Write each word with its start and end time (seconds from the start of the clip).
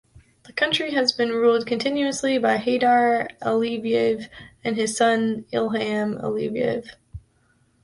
The 0.47 0.51
country 0.53 0.93
has 0.95 1.11
been 1.11 1.29
ruled 1.29 1.67
continuously 1.67 2.39
by 2.39 2.57
Heydar 2.57 3.27
Aliyev 3.39 4.29
and 4.63 4.75
his 4.75 4.97
son 4.97 5.45
Ilham 5.53 6.19
Aliyev. 6.19 6.95